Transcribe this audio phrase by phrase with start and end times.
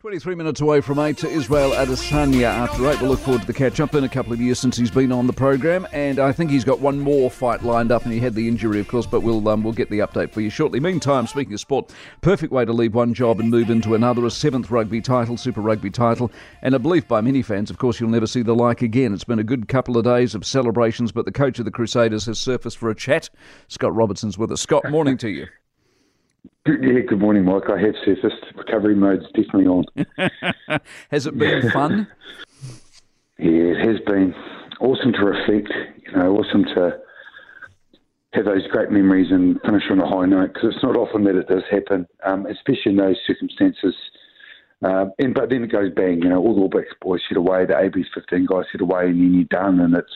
[0.00, 3.02] 23 minutes away from 8 to Israel Adesanya after 8.
[3.02, 5.12] We'll look forward to the catch up in a couple of years since he's been
[5.12, 5.86] on the program.
[5.92, 8.80] And I think he's got one more fight lined up, and he had the injury,
[8.80, 10.80] of course, but we'll, um, we'll get the update for you shortly.
[10.80, 11.92] Meantime, speaking of sport,
[12.22, 14.24] perfect way to leave one job and move into another.
[14.24, 16.32] A seventh rugby title, Super Rugby title,
[16.62, 19.12] and a belief by many fans, of course, you'll never see the like again.
[19.12, 22.24] It's been a good couple of days of celebrations, but the coach of the Crusaders
[22.24, 23.28] has surfaced for a chat.
[23.68, 24.62] Scott Robertson's with us.
[24.62, 25.46] Scott, morning to you.
[26.80, 27.68] Yeah, good morning, Mike.
[27.68, 28.44] I have surfaced.
[28.54, 29.84] Recovery mode's definitely on.
[31.10, 32.06] Has it been fun?
[33.38, 34.34] yeah, it has been
[34.80, 35.72] awesome to reflect.
[36.06, 36.98] You know, awesome to
[38.34, 41.34] have those great memories and finish on a high note because it's not often that
[41.34, 43.94] it does happen, um, especially in those circumstances.
[44.84, 46.22] Uh, and but then it goes bang.
[46.22, 49.06] You know, all the All Blacks boys head away, the AB's 15 guys head away,
[49.06, 50.14] and then you're done, and it's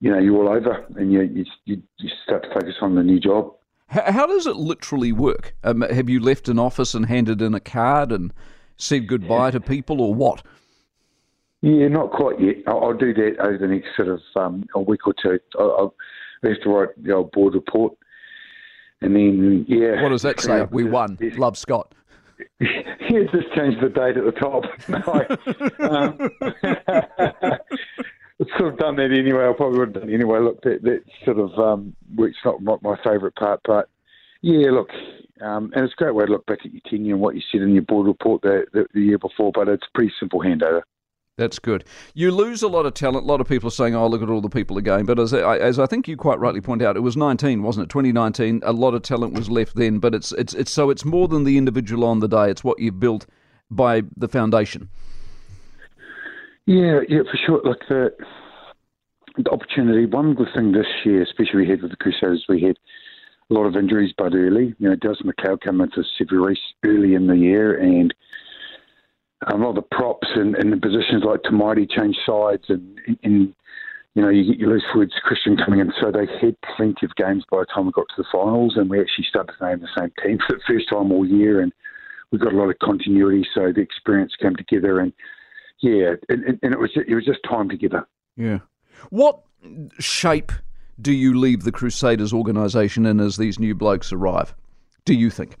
[0.00, 3.20] you know you're all over, and you you, you start to focus on the new
[3.20, 3.52] job.
[3.92, 5.54] How, does it literally work?
[5.62, 8.32] Um, have you left an office and handed in a card and
[8.78, 10.42] said goodbye to people, or what?
[11.60, 12.56] Yeah, not quite yet.
[12.66, 15.38] I'll, I'll do that over the next sort of um, a week or two.
[15.58, 15.94] I'll,
[16.42, 17.92] I'll have to write the old board report,
[19.02, 20.02] and then yeah.
[20.02, 20.66] What does that say?
[20.70, 21.18] We won.
[21.36, 21.94] Love Scott.
[23.10, 24.64] Yeah, just change the date at the top.
[24.88, 25.02] No,
[25.90, 27.58] um,
[28.42, 29.48] I've sort of done that anyway.
[29.48, 30.40] I probably would have done anyway.
[30.40, 33.88] Look, that, that sort of um, work's not my, my favourite part, but
[34.40, 34.90] yeah, look,
[35.40, 37.42] um, and it's a great way to look back at your tenure and what you
[37.52, 39.52] said in your board report the, the, the year before.
[39.54, 40.82] But it's a pretty simple handover.
[41.38, 41.84] That's good.
[42.14, 43.24] You lose a lot of talent.
[43.24, 45.32] A lot of people are saying, "Oh, look at all the people again." But as
[45.32, 47.90] I, as I think you quite rightly point out, it was 19, wasn't it?
[47.90, 48.60] 2019.
[48.64, 51.44] A lot of talent was left then, but it's it's it's so it's more than
[51.44, 52.50] the individual on the day.
[52.50, 53.26] It's what you've built
[53.70, 54.90] by the foundation.
[56.66, 57.60] Yeah, yeah, for sure.
[57.64, 58.10] Like the
[59.36, 60.06] the opportunity.
[60.06, 62.76] One good thing this year, especially we had with the Crusaders, we had
[63.50, 64.74] a lot of injuries, but early.
[64.78, 68.14] You know, Desmond McLeod came into severe early in the year, and
[69.48, 73.54] a lot of the props and, and the positions like Tamaiti changed sides, and, and
[74.14, 75.92] you know, you get your loose words Christian coming in.
[76.00, 78.88] So they had plenty of games by the time we got to the finals, and
[78.88, 81.72] we actually started name the same team for the first time all year, and
[82.30, 83.46] we got a lot of continuity.
[83.54, 85.12] So the experience came together, and
[85.82, 88.06] yeah, and, and it was it was just time together.
[88.36, 88.60] Yeah.
[89.10, 89.40] What
[89.98, 90.52] shape
[91.00, 94.54] do you leave the Crusaders organisation in as these new blokes arrive?
[95.04, 95.56] Do you think?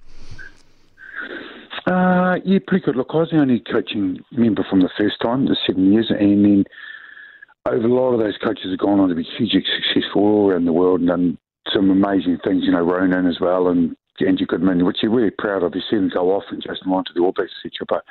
[1.86, 2.96] Uh, yeah, pretty good.
[2.96, 6.44] Look, I was the only coaching member from the first time, the seven years, and
[6.44, 6.64] then
[7.66, 10.64] over a lot of those coaches have gone on to be hugely successful all around
[10.64, 11.38] the world and done
[11.72, 12.62] some amazing things.
[12.64, 15.74] You know, Ronan as well, and Andrew Goodman, which you're really proud of.
[15.74, 17.86] You see them go off and just on to the All Blacks, etc.
[17.88, 18.04] But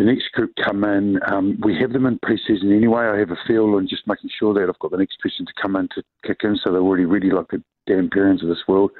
[0.00, 1.20] the next group come in.
[1.30, 3.04] Um, we have them in pre-season anyway.
[3.04, 5.52] I have a feel and just making sure that I've got the next person to
[5.60, 8.66] come in to kick in, so they're already ready, like the Dan Perrins of this
[8.66, 8.92] world.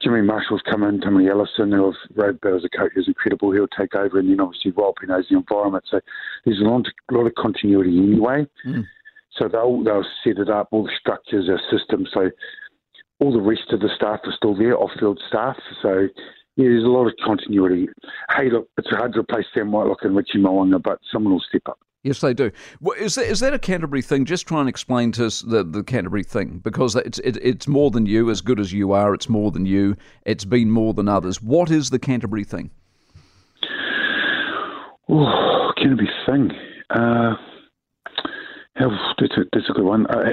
[0.00, 3.50] Jimmy Marshall's come in, Tommy Ellison, who I've read about as a coach, is incredible.
[3.50, 5.84] He'll take over, and then obviously Rob, who knows the environment.
[5.90, 6.00] So
[6.44, 8.46] there's a lot, a lot of continuity anyway.
[8.64, 8.86] Mm.
[9.36, 12.06] So they'll they'll set it up, all the structures, our system.
[12.14, 12.30] So
[13.18, 15.56] all the rest of the staff are still there, off-field staff.
[15.82, 16.06] So
[16.60, 17.88] yeah, there's a lot of continuity.
[18.36, 21.62] Hey, look, it's hard to replace Sam Whitelock and Richie Mo'unga, but someone will step
[21.66, 21.78] up.
[22.02, 22.50] Yes, they do.
[22.98, 24.24] Is that, is that a Canterbury thing?
[24.24, 27.90] Just try and explain to us the, the Canterbury thing because it's it, it's more
[27.90, 28.30] than you.
[28.30, 29.96] As good as you are, it's more than you.
[30.24, 31.42] It's been more than others.
[31.42, 32.70] What is the Canterbury thing?
[35.10, 36.52] Oh, Canterbury thing.
[36.88, 37.34] Uh,
[38.78, 40.06] that's, a, that's a good one.
[40.08, 40.32] I,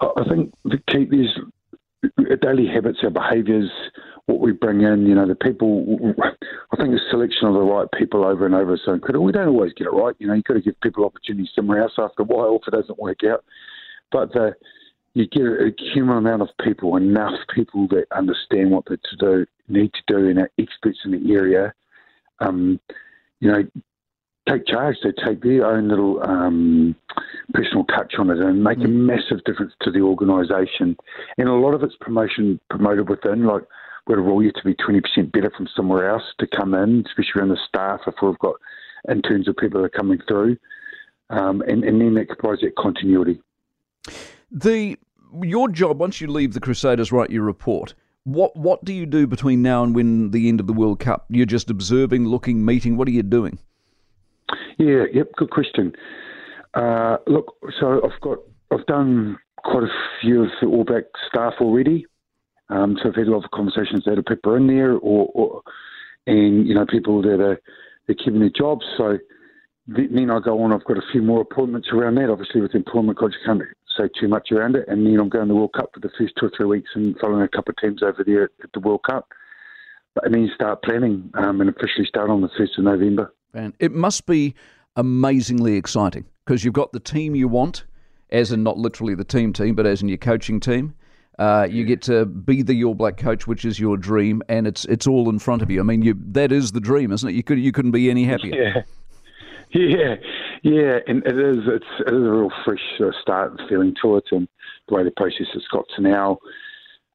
[0.00, 1.30] I think the key is
[2.40, 3.70] daily habits, our behaviours
[4.26, 5.84] what we bring in, you know, the people.
[6.72, 9.24] I think the selection of the right people over and over is so incredible.
[9.24, 10.14] We don't always get it right.
[10.18, 12.76] You know, you've got to give people opportunities somewhere else after a while if it
[12.76, 13.44] doesn't work out.
[14.10, 14.54] But the,
[15.14, 19.46] you get a human amount of people, enough people that understand what they to do,
[19.68, 21.74] need to do, and are experts in the area.
[22.40, 22.80] Um,
[23.40, 23.62] you know,
[24.48, 24.96] take charge.
[25.02, 26.94] They take their own little um,
[27.52, 28.86] personal touch on it and make mm.
[28.86, 30.96] a massive difference to the organisation.
[31.38, 33.64] And a lot of it's promotion promoted within, like
[34.06, 37.48] we'd rule you to be 20% better from somewhere else to come in, especially around
[37.50, 38.56] the staff if we've got
[39.10, 40.56] interns or people that are coming through.
[41.30, 43.40] Um, and, and then that provides that continuity.
[44.50, 44.96] The
[45.42, 47.94] your job once you leave the Crusaders, write your report.
[48.24, 51.26] What what do you do between now and when the end of the World Cup?
[51.28, 52.96] You're just observing, looking, meeting.
[52.96, 53.58] What are you doing?
[54.78, 55.94] Yeah, yep, good question.
[56.74, 58.38] Uh, look, so I've got
[58.70, 62.06] I've done quite a few of the All Black staff already.
[62.68, 65.62] Um, so I've had a lot of conversations that are people in there, or, or
[66.26, 67.60] and you know people that are
[68.06, 68.84] they're keeping their jobs.
[68.96, 69.18] So
[69.86, 70.72] then I go on.
[70.72, 72.30] I've got a few more appointments around that.
[72.30, 73.62] Obviously, with employment, God, you can't
[73.96, 74.86] say too much around it.
[74.88, 76.90] And then I'm going to the World Cup for the first two or three weeks
[76.94, 79.28] and following a couple of teams over there at the World Cup.
[80.22, 83.32] And then you start planning um, and officially start on the first of November.
[83.52, 84.54] And it must be
[84.96, 87.84] amazingly exciting because you've got the team you want,
[88.30, 90.94] as in not literally the team team, but as in your coaching team.
[91.38, 94.84] Uh, you get to be the All Black coach, which is your dream, and it's
[94.84, 95.80] it's all in front of you.
[95.80, 97.32] I mean, you that is the dream, isn't it?
[97.32, 98.84] You could you couldn't be any happier.
[99.70, 100.14] Yeah, yeah,
[100.62, 101.64] yeah, and it is.
[101.66, 104.46] It's it is a real fresh uh, start feeling to it, and
[104.88, 106.38] the way the process has got to now,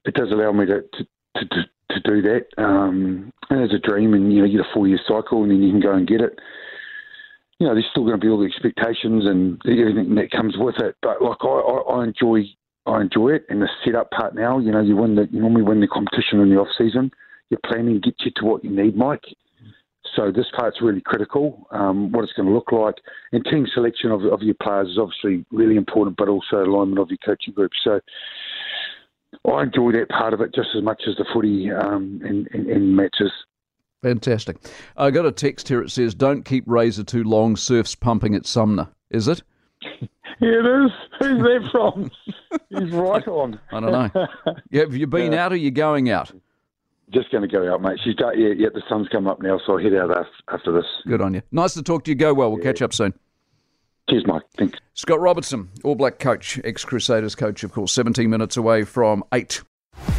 [0.04, 2.48] it does allow me to to, to, to do that.
[2.58, 5.52] Um, and as a dream, and you know, you get a four year cycle, and
[5.52, 6.38] then you can go and get it.
[7.60, 10.76] You know, there's still going to be all the expectations and everything that comes with
[10.80, 10.96] it.
[11.02, 12.44] But like, I, I, I enjoy
[12.86, 14.60] I enjoy it, and the setup part now.
[14.60, 17.12] You know, you win the you normally win the competition in the off season.
[17.50, 19.24] Your planning gets you to what you need, Mike.
[20.16, 21.68] So this part's really critical.
[21.72, 22.96] Um, what it's going to look like,
[23.32, 27.10] and team selection of, of your players is obviously really important, but also alignment of
[27.10, 27.72] your coaching group.
[27.84, 28.00] So
[29.52, 32.20] I enjoy that part of it just as much as the footy um,
[32.96, 33.32] matches.
[34.02, 34.58] Fantastic.
[34.96, 35.82] I got a text here.
[35.82, 37.56] It says, "Don't keep Razor too long.
[37.56, 39.44] Surf's pumping at Sumner." Is it?
[40.42, 40.92] Yeah, it is.
[41.20, 42.12] Who's that from?
[42.70, 43.60] He's right on.
[43.74, 44.28] I don't know.
[44.72, 45.46] Yeah, have you been yeah.
[45.46, 46.32] out or are you going out?
[47.12, 48.00] Just going to go out, mate.
[48.04, 50.86] She's got, yeah, yeah, the sun's come up now, so I'll head out after this.
[51.08, 51.42] Good on you.
[51.52, 52.16] Nice to talk to you.
[52.16, 52.52] Go well.
[52.52, 52.72] We'll yeah.
[52.72, 53.14] catch up soon.
[54.10, 54.44] Cheers, Mike.
[54.58, 54.80] Thanks.
[54.94, 59.62] Scott Robertson, All Black coach, ex Crusaders coach, of course, 17 minutes away from 8.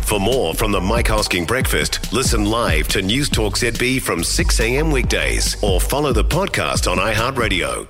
[0.02, 4.90] For more from the Mike Hosking Breakfast, listen live to Newstalk ZB from 6 a.m.
[4.90, 7.88] weekdays or follow the podcast on iHeartRadio.